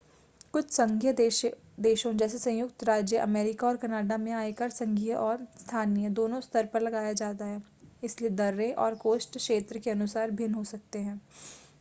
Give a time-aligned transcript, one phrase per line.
[0.53, 6.41] कुछ संघीय देशों जैसे संयुक्त राज्य अमेरिका और कनाडा में आयकर संघीय और स्थानीय दोनों
[6.41, 7.61] स्तर पर लगाया जाता है
[8.03, 11.19] इसलिए दरें और कोष्ठ क्षेत्र के अनुसार भिन्न हो सकते हैं